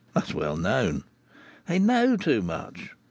That's 0.15 0.33
well 0.33 0.57
known. 0.57 1.03
They 1.67 1.77
know 1.77 2.17
too 2.17 2.41
much. 2.41 2.93